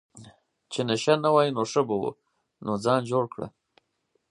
چې 0.71 0.79
نشه 0.87 1.13
نه 1.23 1.29
وای 1.33 1.49
ښه 1.71 1.81
به 1.87 1.95
وو، 2.01 2.11
نو 2.65 2.71
ځان 2.83 3.01
جوړ 3.11 3.23
کړه. 3.33 3.47